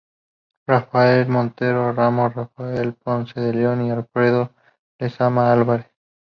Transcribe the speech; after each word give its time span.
Rafael 0.65 1.27
Montero 1.27 1.93
Ramos, 1.93 2.33
Rafael 2.33 2.95
Ponce 2.95 3.39
de 3.39 3.53
León 3.53 3.85
y 3.85 3.91
Alfredo 3.91 4.49
Lezama 4.99 5.53
Álvarez. 5.53 5.91